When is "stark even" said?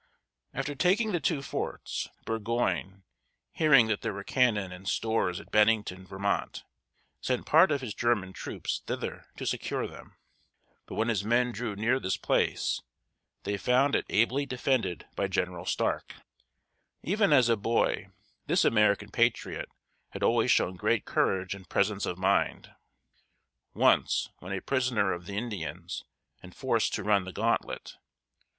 15.67-17.31